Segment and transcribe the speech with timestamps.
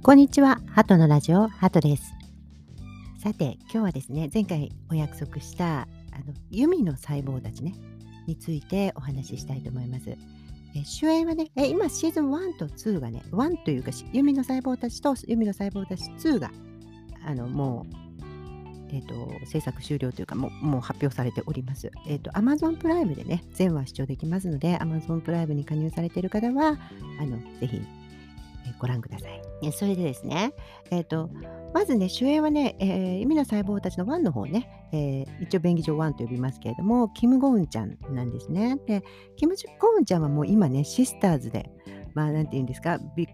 [0.00, 2.14] こんにちは、ハトのラジオ、ハトです。
[3.22, 5.86] さて、今日はですね、前回お約束したあ
[6.26, 7.74] の弓の細胞たちね、
[8.26, 10.10] についてお話ししたいと思います。
[10.10, 16.50] え主演はねえ、今シーズン1と2がね、1というか、弓の細胞たちと弓の細胞たち2が
[17.26, 18.08] あのもう、
[18.90, 21.90] えーと、制作終了というかもうもう発表されております。
[22.06, 26.78] えっ、ー、と Amazon プライムでね全話視聴できますので Amazon プライムに加入されている方は
[27.20, 27.82] あのぜひ
[28.78, 29.72] ご覧ください。
[29.72, 30.52] それでですね、
[30.90, 31.30] えーと、
[31.74, 38.78] まずね、主演はね、えー、意味の細胞たちの1の方ね、えー、一応便宜上1と呼びますけれども、キム・ゴウンちゃんなんですね。
[38.86, 39.02] で、
[39.36, 41.70] キム・ゴウンちゃんはもう今ね、シスターズで、
[42.14, 43.28] まあ、なんて言うんですか、ビッ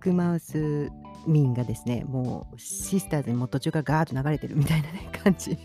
[0.00, 0.90] グマウス
[1.26, 5.58] 民がですね、もうシスターズにも途中からガーッと流れてるみたいなね、感じ。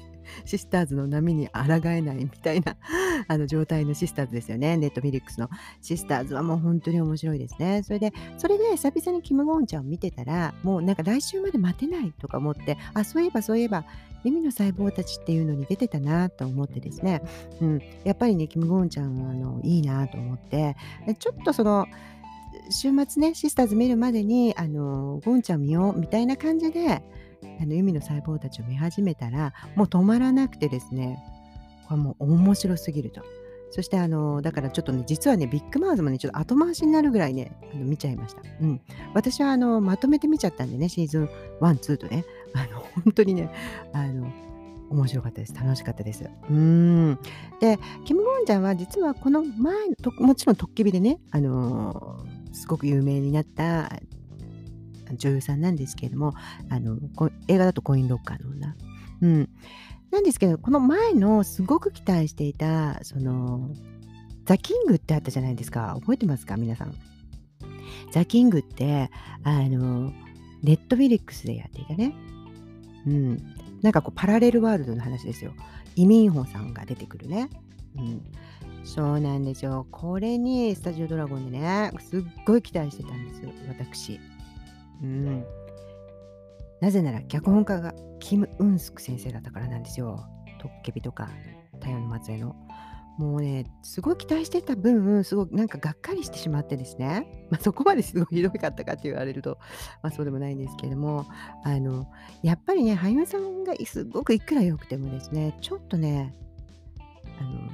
[0.46, 2.76] シスターズの波に抗えないみたいな
[3.28, 4.78] あの状態のシスターズですよね。
[4.78, 5.50] ネットフィリックスの
[5.82, 7.84] シスターズはもう本当に面白いですね。
[7.84, 13.86] それで、それで久々にキム・ゴンちゃんを見てたら、もうなんか来週まで待てないとか思って、あ、そういえばそういえば、
[14.24, 17.24] 耳の細胞たちっていうのに出てたなと思ってですね、
[17.60, 20.76] うん、やっぱりね、キム・ゴンちゃんはあのいいなと思って、
[21.20, 21.88] ちょっとその、
[22.70, 27.02] 週末ね、シスターズ見るまでに、あの、ゴンちゃん見ようみたいな感じで、
[27.44, 31.20] あの海の細胞たちを見始めたらもう止まらなくてですね
[31.88, 33.22] これもう面白すぎると。
[33.74, 38.42] そしてあのだからちょっとね実はねビッグマウスもねちょっと後回しになるぐらいねあの見ちゃいました。
[38.62, 38.82] うん、
[39.14, 41.30] 私はあのまとめて見ちゃったんでねシーズン
[41.62, 43.50] 1、2とねあの本当にね
[43.94, 44.30] あの
[44.92, 45.56] 面白かったです。
[45.56, 46.30] 楽しかったです。
[46.50, 47.18] うん。
[47.60, 52.20] で、キム・ゴンちゃんは実はこの前と、もちろんトッケビでね、あの、
[52.52, 54.02] すごく有名になった
[55.16, 56.34] 女優さんなんですけれども、
[56.70, 56.98] あの
[57.48, 58.76] 映画だとコインロッカーの女。
[59.22, 59.50] うん。
[60.12, 63.70] なんですけど、この前のすごく期待していた、その、
[64.46, 65.96] ザ・キングってあったじゃないですか。
[66.00, 66.58] 覚えてますか？
[66.58, 66.94] 皆さん。
[68.12, 69.10] ザ・キングって、
[69.44, 70.12] あの、
[70.64, 72.14] ネットフィリックスでやっていたね。
[73.08, 73.38] うん。
[73.82, 75.54] なんかこう、パラレルワールドの話ですよ。
[75.96, 77.50] イ・ミンホさんが出てくるね。
[77.98, 78.22] うん。
[78.84, 79.86] そうなんですよ。
[79.92, 84.20] これにスタジオドラゴンでね、すっごい期待してたんですよ、私。
[85.02, 85.46] うん。
[86.82, 90.26] なぜなら脚本家がキム・ウンスク先生だったからなんですよ。
[90.60, 91.30] トッケビとか
[91.80, 92.56] 太陽の末裔の。
[93.18, 99.60] もうね、すごい期待してた分、すごいなんかがっかりしてしまってですね、まあ、そこまですごいひどかったかって言われると、
[100.02, 101.28] まあ、そうでもないんですけれども、
[101.64, 102.08] あの
[102.42, 106.34] やっぱりね、俳優さんがすごくいくら良くてもですね、ちょっとね、
[107.40, 107.70] あの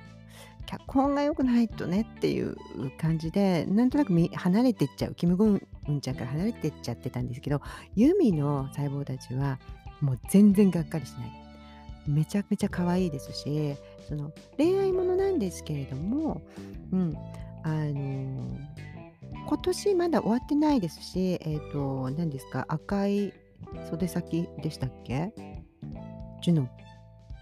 [0.65, 2.57] 脚本が良くないとねっていう
[2.97, 7.62] 感じでなんとなく離れていっちゃうキム・ゴンうんちゃんから離れてっちゃってたんですけど
[7.96, 9.59] ユミの細胞たちは
[10.02, 11.48] もう全然がっかりしない。
[12.08, 13.75] めちゃくちゃ可愛いですし
[14.08, 16.42] その恋愛ものなんですけれども、
[16.94, 17.18] うん、
[17.64, 18.58] あのー、
[19.46, 23.34] 今年まだ終わってないですし、えっ、ー、と、何ですか、赤い
[23.90, 25.34] 袖先でしたっけ？
[26.42, 26.69] ジュノ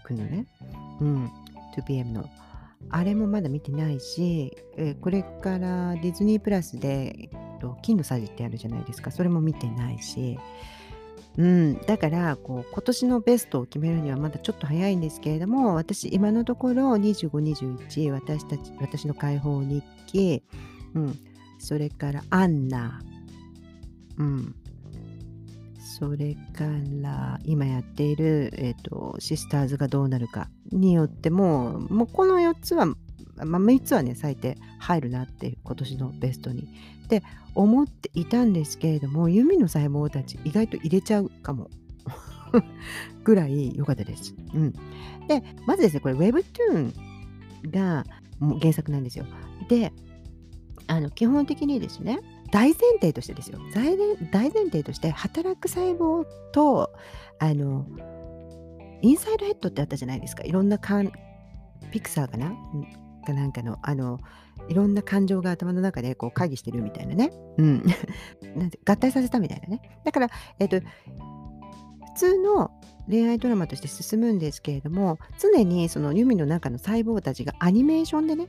[0.04, 0.46] 君のね、
[1.00, 1.30] うん、
[1.76, 2.28] 2PM の。
[2.90, 9.10] あれもまだ見てないし、えーこれからディズニープラスで、と、金のさじってあるじゃないですか。
[9.10, 10.38] それも見てないし、
[11.38, 17.30] うん、だからこう今年のベストを決めるにはまだちょっと早いんですけれども、私今のところ25、
[17.88, 20.42] 21、私たち、私の解放日記、
[20.94, 21.18] うん、
[21.58, 23.02] それからアンナ、
[24.16, 24.54] うん、
[25.98, 26.64] それか
[27.02, 32.86] ら今やっている、えーと、シスターズがどうなるかによってももうこの4つは、
[33.44, 36.68] まあ、3つはね最低入るなって今年のベストに。
[37.04, 37.22] って
[37.54, 41.70] 思っていたんですけれども弓の細胞たち意外と入れちゃうかも。
[43.24, 44.34] ぐらい良かったです。
[44.54, 44.72] うん、
[45.26, 46.92] でまずですねこれ Webtoon
[47.70, 48.04] が
[48.60, 49.26] 原作なんですよ。
[49.68, 49.92] で
[50.86, 52.20] あの基本的にですね
[52.52, 53.58] 大前提としてですよ。
[53.74, 53.96] 大
[54.52, 56.90] 前提として働く細胞と
[57.38, 57.86] あの
[59.02, 60.44] インサイドヘッドってあったじゃないですか。
[60.44, 61.10] いろんなかん
[61.90, 62.54] ピクサーかな
[63.26, 64.20] かなんかのあの
[64.68, 67.84] いろんな感情が頭の中でこう会議してるみたいなね、うん、
[68.56, 70.00] なんて合体させたみたいなね。
[70.04, 70.84] だから、えっと、普
[72.16, 72.70] 通の
[73.08, 78.48] 恋愛ドラマとして進むんですけれども常にその弓の中の細胞たちがアニメーションでね、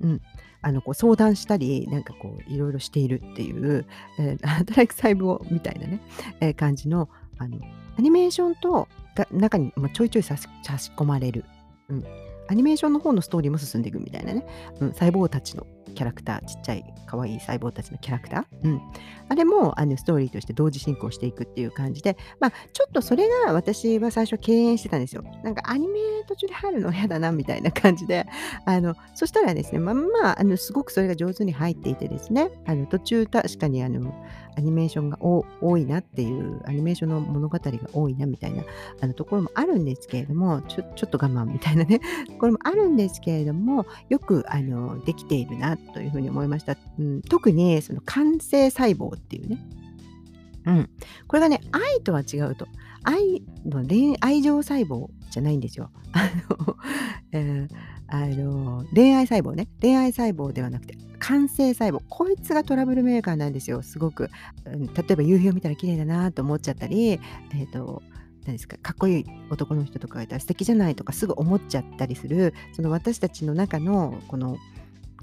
[0.00, 0.20] うん、
[0.62, 3.86] あのこう相談したりなんかこういろいろしているっていう、
[4.18, 6.00] えー、働く細胞みたいなね、
[6.40, 7.08] えー、感じの
[7.38, 7.58] あの
[7.98, 10.48] アニメーションとが中に、まあ、ちょいちょい差し
[10.96, 11.44] 込まれる、
[11.88, 12.04] うん、
[12.48, 14.46] アニメーションの方のストーリーも進んでいくみたいなね、
[14.80, 15.66] うん、細胞たちの
[15.98, 18.80] キャラクターちっちゃい可愛い細胞たちのキャラクター、うん、
[19.28, 25.24] あれもあのストーリーとして同時進行していくっていう感じで、まあ、ちょっとそれが私は最初敬遠してたんですよ。
[25.42, 25.98] なんかアニメ
[26.28, 28.26] 途中で入るの嫌だなみたいな感じで
[28.64, 34.14] あのそしたらですねまあまああのすごくそれが上手に入っていてですねあの途中確かにあの
[34.56, 38.62] アニメーションが多いなっていうアニメーションの物語が多いなみたいな
[39.00, 42.00] あのところもあるんですけれどもちょちょっと我慢みたいなね
[42.38, 49.58] ころもあるんですけれどもよくあのできているなっというふうに思いました、うん、特にその完成細胞っていうね。
[50.66, 50.90] うん、
[51.26, 52.66] これがね愛とは違うと。
[53.04, 55.90] 愛の恋愛情細胞じゃないんですよ。
[56.12, 56.76] あの、
[57.32, 57.74] えー、
[58.08, 59.68] あの恋愛細胞ね。
[59.80, 62.02] 恋愛細胞ではなくて完成細胞。
[62.08, 63.82] こいつがトラブルメーカーなんですよ。
[63.82, 64.30] すごく、
[64.66, 68.02] うん、例えば夕日を見たら綺麗だなと思っちゃったりえっ、ー、と
[68.48, 74.56] 何ですかかっこいい男の人とかがいたら素敵じゃないとかすぐ思っちゃったりするその私たちの中のこの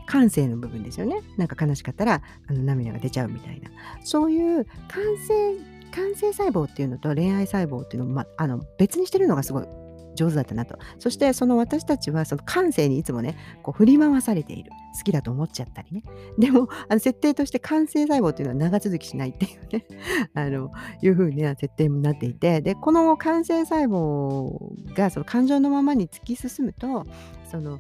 [0.06, 3.70] 感性の部分ですよねなんか悲しかったらあの涙が出ちゃうみたいな
[4.04, 9.68] そういう感性感性細胞っていうのと恋愛細胞っていうのを、ま、あの別にしてるのがすごい
[10.16, 10.78] 上手だったなと。
[10.98, 14.72] そしてその私たちはその感性にいつもね、こう振り回されている。
[14.98, 16.04] 好きだと思っちゃったりね。
[16.40, 19.86] でも、あの設定として感性細胞っていうのは長続きしないっていうね、
[20.34, 20.72] あの、
[21.02, 24.58] いう風な設定になっていて、で、この感性細胞
[24.96, 27.06] がその感情のままに突き進むと、
[27.52, 27.80] その、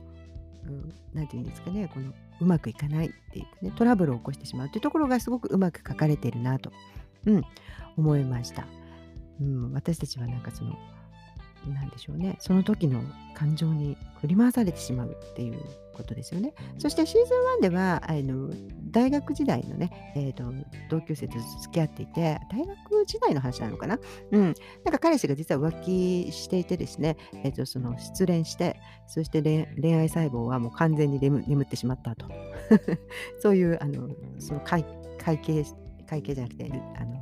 [0.67, 6.71] うん、て言うんですかね、このうまくいかないっていうね、トラブルを起こしてしまうっていうところがすごくうまく書かれているなと、
[7.25, 7.43] うん、
[7.97, 8.65] 思いました。
[9.39, 10.77] うん、私たちはなんかその
[11.73, 13.01] 何でしょうねその時の
[13.33, 15.59] 感情に振り回されてしまうっていう
[15.95, 16.53] ことですよね。
[16.77, 18.51] そしてシーズン1ではあの
[18.91, 20.43] 大学時代のね、えーと、
[20.89, 23.99] 同級生と付き合っていて大学時代の話なのかな？
[24.31, 24.41] うん。
[24.43, 24.53] なん
[24.91, 32.27] か彼氏が実は浮気していてですね、えーと、その失恋してそして恋愛細胞はもう完全に眠ってしまったと
[33.39, 34.09] そういうあの
[34.39, 34.85] その会
[35.17, 35.65] 会計
[36.07, 37.21] 会計じゃなくてあの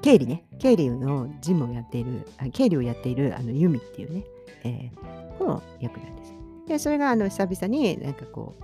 [0.00, 4.24] 経理ね、経理の事務をやっている、経理をやっているあのユミっていうね、
[4.64, 6.37] えー、の役なんです。
[6.68, 8.56] で、それがあの久々になんかこ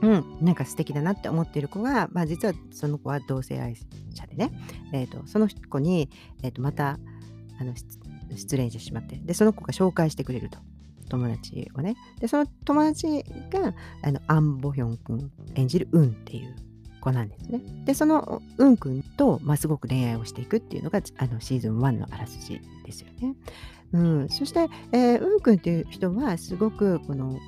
[0.00, 3.76] う、うん、なんか素敵だなって思っている子が、まあ、実はその子は同性愛
[4.14, 4.52] 者でね、
[4.92, 6.10] えーと、その子に、
[6.42, 6.98] えーと、また
[7.60, 7.74] あの
[8.36, 10.58] 失恋してしまってでその子が紹介してくれると
[11.08, 16.56] 友達をねでその友達があのアン・ボヒョン君演じるウンっていう
[17.02, 17.60] 子なんですね。
[17.84, 23.34] で、そのうんくんと、まあ、すごく恋愛をしていくっていうのがあのシーズン1のあらすじですよね。
[23.92, 27.38] うん、そして、えー、うんくんっていう人はすごくこの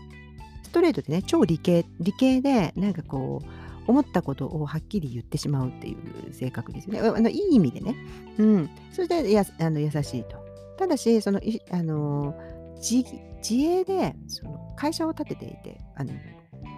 [0.63, 7.01] ストレートでね超理系理系でなんかこう思ったことをはっきり言ってしまうっていう性格ですよね。
[7.01, 7.95] あのいい意味でね。
[8.39, 10.45] うん、そしてやあの優しいと。
[10.79, 12.35] ただしそのあの
[12.77, 13.05] 自
[13.49, 16.13] 自営でその会社を立てていてあの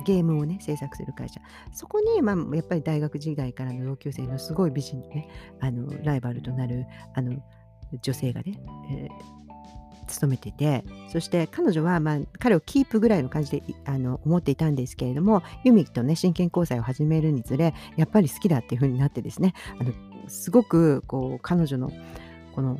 [0.04, 1.40] ゲームをね制作する会社
[1.72, 5.28] そこに、まあ、やっぱり大学時代からの同級生のすごい美人のね
[5.60, 7.40] あのライバルとなるあの
[8.02, 8.60] 女性がね、
[8.90, 9.45] えー、
[10.16, 19.92] 勤めててそして彼女は、まあ、彼をキープぐらいの感じであの思っていたんですけれどもユミとね真剣交際を始めるにつれやっぱり好きだっていう風になってですねあの
[20.28, 21.92] すごくこう彼女の
[22.54, 22.78] この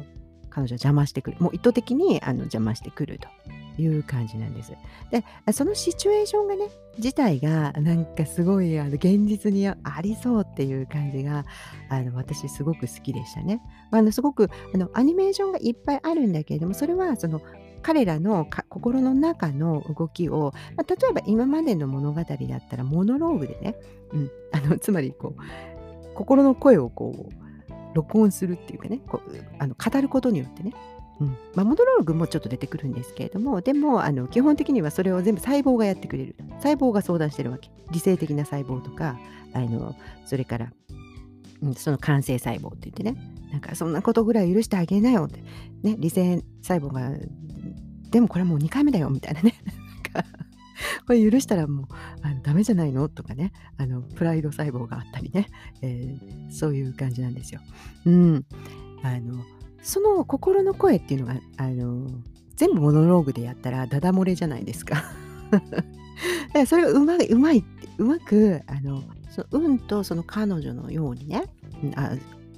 [0.51, 1.37] 彼女を邪魔してくる。
[1.39, 3.29] もう意図的にあの邪魔してくると。
[3.79, 4.73] いう感じなんです。
[5.11, 6.69] で、そのシチュエーションがね、
[6.99, 11.45] 自体がなんかすごいあの現実にありそうっていう感じが
[11.91, 13.61] あの私すごく好きでしたね。
[13.91, 17.43] あのすごくあのアニメーションがいっぱいあるんだけれども、それはその
[17.83, 23.77] 彼らの心の中の動きを、まあ、例えば今までの物語だったらモノローグでね、
[24.13, 30.73] うん、あのつまりこう心の声をこう録音するっていうかねこうあの語ることによってね
[31.21, 31.37] うん。
[31.55, 36.37] まあ、モノローグもちょっと出てくるんですけれどもでもあの基本的にはそれを全部細胞がやってくれる。
[36.59, 37.71] 細胞が相談してるわけ。
[37.91, 39.19] 理性的な細胞とか
[39.53, 39.95] あの
[40.25, 40.73] それから、
[41.63, 43.17] うん、その感性細胞って言ってね。
[43.51, 45.41] なんかそんなことぐらい許してあげなよって、
[45.83, 47.11] ね、理性細胞が
[48.11, 49.55] でもこれはもう2回目だよみたいなね。
[51.07, 51.87] これ許したらもう
[52.23, 53.53] あのダメじゃないのとかね。
[53.77, 55.47] あのプライド細胞があったりね、
[55.83, 57.61] えー、そういう感じなんですよ。
[58.05, 58.45] うん、
[59.03, 59.45] あの
[59.87, 62.11] その心の声っていうのが、あの、
[62.57, 65.05] 全部モノローグでやったらダダ漏れじゃないですか。
[66.67, 71.45] それがうまい、うまいって、うまく、あの、その運とその彼女のようにね、
[71.95, 72.11] あ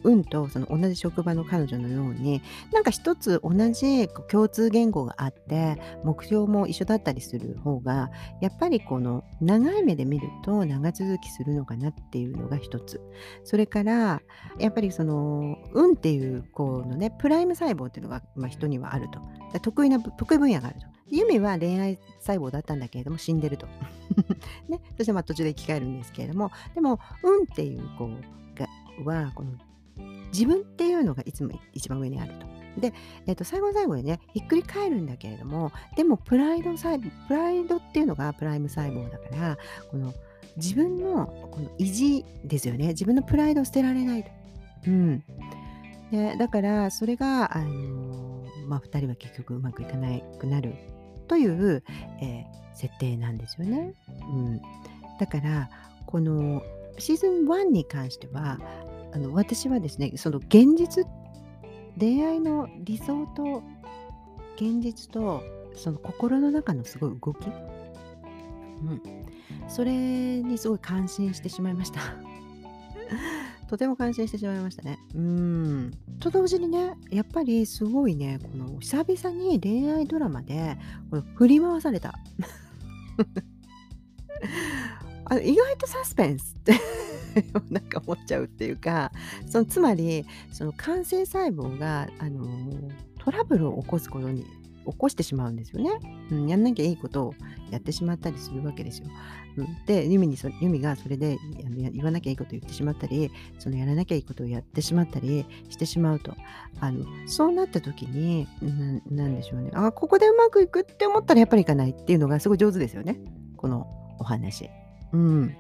[0.05, 13.01] 運とその同じ職場の彼女のようになんか一つ同じ共通言語があって目標も一緒だったりする方がやっぱりこの長い目で見ると長続きするのかなっていうのが一つ
[13.45, 14.23] それから
[14.59, 19.09] やっぱりその運っていうこのねプライム細胞っていうのが、まあ、人にはある
[19.53, 20.87] と得意な得意分野があると。
[21.11, 23.67] ユミは恋愛細胞だったんだけれども死んでると。
[24.69, 28.09] ね、そしてまあ途中で生き返るんですけれどもでも運っていう子
[28.55, 28.69] が
[29.05, 29.53] はこの
[30.33, 32.47] 自分っていうのがいつも一番上にあると。
[32.81, 32.93] で、
[33.27, 39.59] えー、と最後の最後にねひっくり返るんだけれどもでもプライド細胞プライドっていうのがプライム細胞だから
[39.91, 40.15] この
[40.57, 44.31] 自分のこの意地ですよね自分のプライドを捨てられないと。
[44.87, 45.25] うん、
[46.13, 50.75] でだからそれが、あの、まあ、2人は結局うまくいかなくなる
[51.27, 51.83] という、
[52.23, 53.95] えー、設定なんですよね。
[54.09, 54.61] うん、
[55.19, 55.69] だから
[56.07, 56.63] この
[56.99, 58.59] シーズン1に関しては
[59.13, 61.07] あの私はですねその現実
[61.99, 63.63] 恋愛の理想と
[64.57, 65.43] 現実と
[65.75, 69.03] その心の中のすごい動き、うん、
[69.69, 72.01] それにすごい感心してしまいました。
[73.69, 74.99] とても感心してしまいましたね。
[75.15, 75.93] うん。
[76.21, 80.79] と同時にね、やっぱりすごいね、この久々に恋愛ドラマで
[81.11, 82.15] この振り回された。
[85.27, 86.73] あ意外とサスペンスって
[87.71, 89.13] なんか思っちゃうっていうか
[89.47, 92.47] そのつまりその感性細胞が、あの
[93.19, 94.45] トラブルを起こすことに
[94.91, 95.91] 起こしてしまうんですよね。
[96.31, 97.35] うん、やんなきゃいいことを
[97.71, 99.09] やってしまったりするわけですよ。
[99.57, 101.39] うん、で、ユミにそユミがそれで
[101.93, 106.35] 言わなきゃいいことを言ってしまったり、そのやらなきゃいいことをやってしまったりしてしまうと、
[106.81, 108.49] あのそうなった時に、
[109.11, 109.71] ななんでしょうね。
[109.75, 113.21] あ、ここでうまくいくって思ったらやっぱりいかないっていうのがすごい上手ですよね。
[113.57, 113.87] この
[114.19, 114.71] お話。
[115.13, 115.57] うん。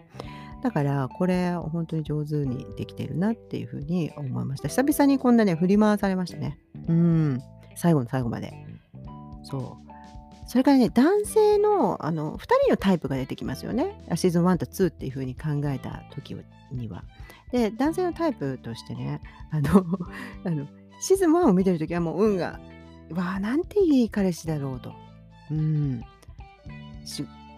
[0.62, 4.68] だからこれ本当に上手にできてるなっていうふうに思いました。
[4.68, 6.58] 久々にこんなね振り回されましたね。
[6.88, 7.40] うん。
[7.76, 8.52] 最後の最後まで。
[9.44, 9.88] そう。
[10.48, 14.00] それからね、男性のあの2人のタイプが出てきますよね。
[14.16, 16.34] シーズン1と2っていう風に考えた時
[16.72, 17.04] には。
[17.52, 19.84] で、男性のタイプとしてね、あの、
[20.44, 20.66] あの
[21.00, 22.60] シーズン1を見てる時はもう運が、
[23.10, 24.92] わあ、なんていい彼氏だろうと。
[25.50, 26.02] うん。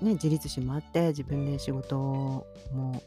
[0.01, 3.03] しね、自立心もあって自分で仕事も、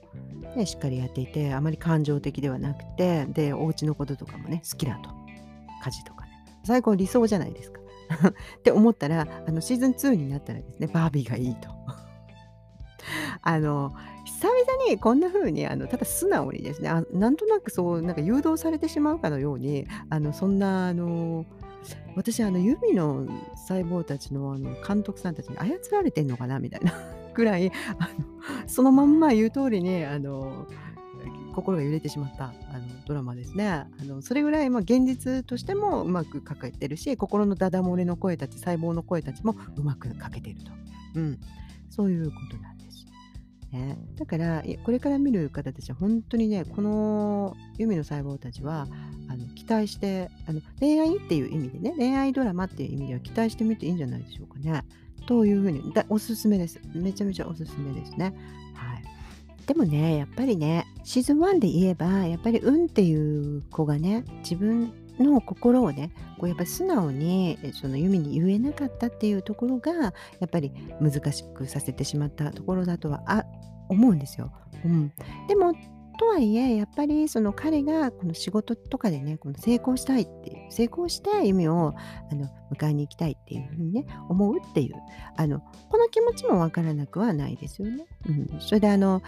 [0.55, 5.09] ね、しっかりやっていてあまり感情的ではなくてでお家のこととかもね好きだと。
[5.83, 6.31] 家事とかね。
[6.63, 7.81] 最高理想じゃないですか。
[8.59, 11.69] って思ったらあのシーズン2になったらですねバービーがいいと。
[13.41, 21.45] あの久々にこんな風にあのただ素直にですねあなんとなくそうなんか誘導されてしまうかのようにあのそんなあの
[22.15, 26.93] 私あの指の細胞たちのあの監督さんたちに操られてんのかなみたいな
[27.33, 30.67] ぐらいあのそのまんま言う通りにあの
[31.53, 32.53] 心が揺れてしまったあの
[33.05, 33.67] ドラマですね。
[33.67, 40.71] あのそれぐらい、まあ、現実としてもうまく書けてるし心のダダ漏れの声たち細胞の声たちもうまく書けてると、
[41.15, 41.39] うん、
[41.89, 42.72] そういうことなんです。
[43.73, 48.87] ね、だからこれから見る方たちは本当にねこの弓の細胞たちは
[49.27, 54.83] あの期待してあの恋愛っていう意味でね恋愛ドラマっていう意味では期待してみていいんじゃないでしょうかね。
[55.25, 56.79] というふうにだおすすめです。
[56.93, 58.35] めちゃめちゃおすすめですね。
[58.75, 59.03] はい。
[59.65, 70.11] でもねやっぱりねシーズン1で言えばやっぱり運っていう子がね自分の心をねこうやっぱり素直にその弓に言えなかったっていうところがや
[70.45, 73.45] っぱり難しくさせてしまったところだとはあ
[73.89, 74.51] 思うんですよ。
[74.85, 75.11] うん、
[75.47, 75.73] でも
[76.17, 81.93] とはいえやっぱりその彼がこの仕事とかでねこの成功したいっていう成功して弓を
[82.31, 84.95] あの迎えに行きたいっていうふうにね思うっていう
[85.37, 88.05] あのこの気持ちもわからなくはないですよね。
[88.27, 89.21] うん、それであの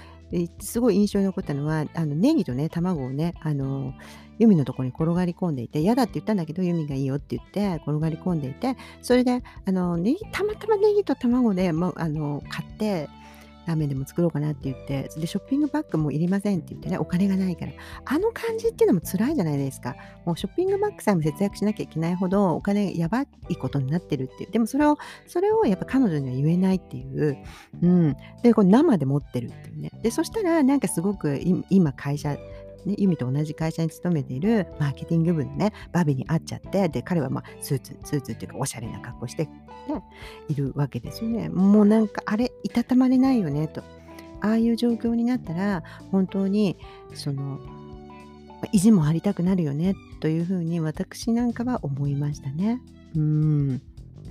[0.59, 3.93] すごい印象に残ったのはあのネギとね卵をねあの
[4.37, 13.07] ユミのところに転がり込んでいて嫌だって言ったんだけどユミがいいよって言って転がり込んでいてそれであのネギたまたまネギと卵でもあの買って
[13.65, 17.71] ラーメンでも作ろうかなって言って、で、ショッピングバッグもいりませんって言ってね、お金がないから。
[18.05, 19.95] あの感じっていうのも辛いじゃないですか。
[20.25, 24.51] もうショッピングバッグさえも節約しなきゃいけないほどお金やばいことになってるっていう。
[24.51, 27.37] でもそれを、それをやっぱ彼女には言えないっていう。
[27.81, 28.15] うん。
[28.43, 29.91] で、これ生で持ってるっていうね。
[30.01, 32.37] で、そしたらなんかすごく今会社、
[32.85, 39.51] ね、ユミと同じ会社に勤めているマーケティング部のね、バビに会っちゃって、で、彼はまあスーツ、スーツっていうかおしゃれな格好して、ね、
[40.47, 41.49] いるわけですよね。
[41.49, 43.83] もうなんか、あれ、いたたまれないよね、と。
[44.41, 46.77] ああいう状況になったら、本当に、
[47.13, 47.59] その、
[48.71, 52.81] 意地も張りたくなるよね、というふうに私なんかは思いましたね。
[53.15, 53.81] うん。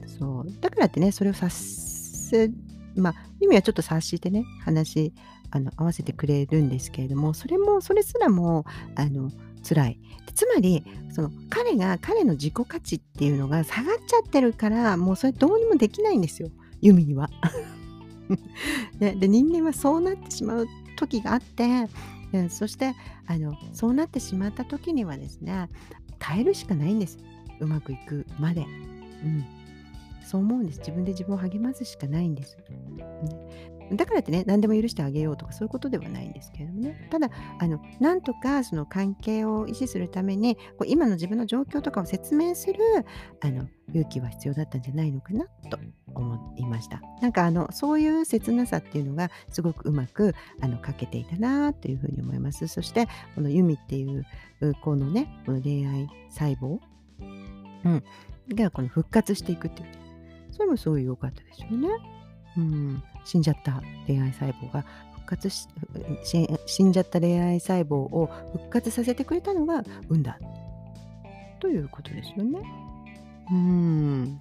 [0.06, 0.60] そう。
[0.60, 2.50] だからってね、それを察せ、
[2.96, 5.12] まあ、意味はちょっと察してね、話
[5.54, 9.30] あの合わせてくれるんですけれどもそれもそれすらもあの
[9.66, 10.00] 辛い
[10.34, 17.30] つまりその彼が彼の自己価値っていうのが下がっちゃってるからもうそれどうにもできないんですよユミには。
[18.98, 21.88] でで人間はそうなってしまう時があって
[22.48, 22.94] そして
[23.26, 25.68] あのそうなってしまった時にはですね
[26.18, 27.18] 耐えるしかないんです
[27.60, 28.62] うまくいくまで。
[28.62, 29.64] うん
[30.24, 30.78] そう思うんです。
[30.78, 32.56] 自分で自分を励ますしかないんです。
[32.96, 33.04] ね、
[33.92, 37.08] だからってね、何でも許してあげようとかそういうことではないんですけれどもね。
[37.10, 42.78] ただ、あの、なんとかその関係を維持するために、こう今の自分の状況とかを説明する、
[43.40, 45.78] あの、勇気は必要だったんじゃないのかなと
[46.14, 47.00] 思いました。
[47.20, 52.66] なんかあの、そういう切なさっていうのがすごくうまくあの書けていたなというふうに思います。
[52.68, 54.24] そして、このユミっていう
[54.82, 56.78] このね、この恋愛細胞、
[57.84, 58.02] うん、
[58.48, 59.88] がこの復活していくっていう、
[60.52, 61.88] それもすごい良かったですよね。
[62.56, 64.84] うん、死んじゃった恋愛細胞が
[65.14, 65.68] 復活し
[66.66, 70.38] 死んじゃった恋愛細胞を復活させてくれたのが運だ
[71.60, 72.60] ということですよね。
[73.50, 74.40] うん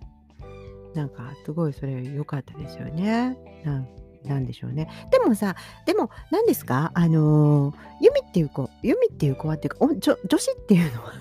[0.93, 3.36] なんかすごいそれ良かったですよね。
[3.63, 3.88] なん
[4.25, 4.89] なんでしょうね。
[5.12, 5.55] でもさ、
[5.86, 6.91] でも何ですか？
[6.93, 11.12] あのー、ユミっていう子、ユミっていう子はっていうか、お女女子っていうのは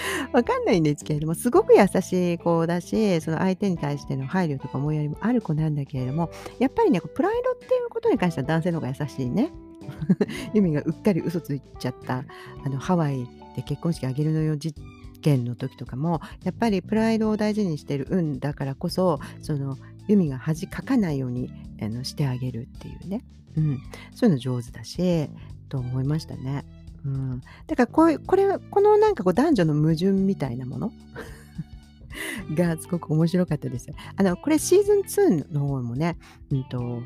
[0.32, 9.50] わかんないんですけれども、すごく優しい子だし、その相手に対しての配慮とか思いやりもある子なんだけれども、やっぱりね、プライドっていうことに関しては男性の方が優しいね。
[10.54, 12.24] ユミがうっかり嘘ついちゃった
[12.64, 13.26] あのハワイ
[13.56, 14.74] で結婚式あげるのよ事
[15.22, 19.76] 件の時とかもやっぱりプライドを大事にしてる運だからこそその
[20.06, 21.50] ユミが恥かかないように
[21.80, 23.24] あのしてあげるっていうね、
[23.56, 23.78] うん、
[24.14, 25.28] そういうの上手だし
[25.68, 26.64] と思いましたね。
[27.08, 30.92] うん、だからこういうこれこのなんかこう男女の矛盾みたいなもの？
[32.54, 33.88] がすごく面白かったです。
[34.16, 36.16] あのこれシーズン2の方もね、
[36.50, 37.02] うんと、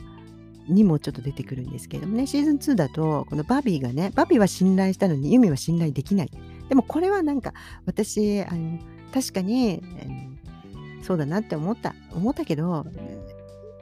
[0.69, 6.31] にもちょっと出てくるんですけれどもね、シーズン2だと、このバビーがね、バビーは信頼したのにユミは信頼できない。
[6.69, 7.53] でもこれはなんか
[7.85, 8.79] 私、あの
[9.13, 9.83] 確かに、
[11.03, 11.95] そうだなって思った。
[12.13, 12.87] 思ったけど、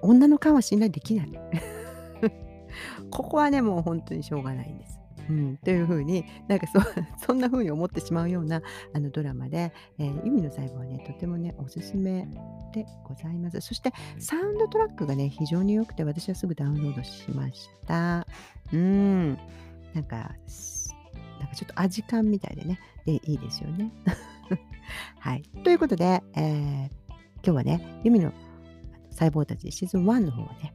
[0.02, 1.32] 女の勘は信頼できない。
[3.10, 4.99] ここはね、もう本当にしょうがないんです。
[5.28, 6.80] うん、というふうになんかそ
[7.26, 8.62] そんなふうに思ってしまうような
[8.92, 12.26] あのドラマで、えー、意味の細胞はねとてもねおすすめ
[12.72, 13.60] でございます。
[13.60, 18.26] そしてサウンドトラックがね非常に良くて私はすぐダウンロードしました。
[18.72, 19.38] うん。
[19.94, 20.16] なんか
[21.40, 23.92] なんかちょっと味感みたいでねでいいですよね。
[25.18, 25.42] はい。
[25.64, 26.90] ということで、えー、
[27.42, 28.32] 今日はねユミの
[29.10, 30.72] 細胞たちシーズン1の方をね、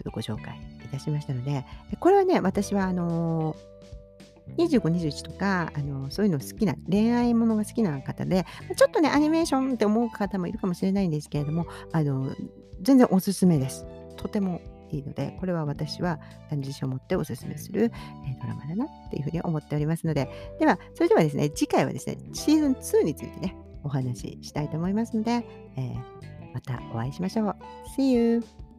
[0.00, 1.66] ちょっとご紹介いたしましたので、
[1.98, 3.54] これはね、私はあの
[4.56, 8.46] 25、21とか、あのそういうの好きな、恋愛ものが好きな方で、
[8.76, 12.34] ちょっとね、アニメーションって思う方もいるかもしれないんですけれども、あの
[12.80, 13.84] 全然おすすめです。
[14.16, 16.18] とてもいいので、これは私は
[16.50, 17.92] 自信を持っておすすめする、
[18.26, 25.44] えドラマだなっていうふうに思っておりますので、では、それではですね、次回はですね、シーズン2についてね、お話ししたいと思いますので、
[25.76, 27.56] えー、またお会いしましょう。
[27.96, 28.69] See you!